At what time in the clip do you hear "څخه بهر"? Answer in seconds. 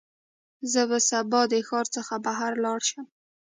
1.95-2.51